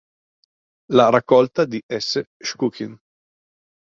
La 0.99 1.05
raccolta 1.15 1.63
di 1.69 1.79
S. 1.87 2.23
Ščukin. 2.47 2.97